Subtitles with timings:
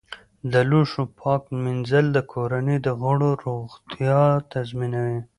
[0.51, 5.19] د لوښو پاک مینځل د کورنۍ د غړو روغتیا تضمینوي.